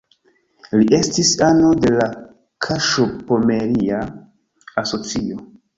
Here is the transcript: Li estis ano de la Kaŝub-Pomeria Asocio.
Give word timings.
Li 0.79 0.87
estis 0.99 1.33
ano 1.49 1.69
de 1.85 1.93
la 1.97 2.09
Kaŝub-Pomeria 2.67 4.05
Asocio. 4.85 5.45